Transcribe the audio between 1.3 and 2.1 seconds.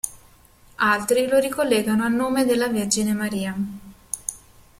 ricollegano